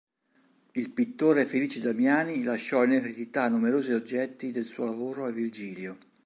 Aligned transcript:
Il 0.73 0.89
pittore 0.93 1.45
Felice 1.45 1.79
Damiani 1.79 2.41
lasciò 2.41 2.83
in 2.83 2.93
eredità 2.93 3.47
numerosi 3.49 3.91
oggetti 3.91 4.49
del 4.49 4.65
suo 4.65 4.85
lavoro 4.85 5.25
a 5.25 5.29
Virgilio. 5.31 5.95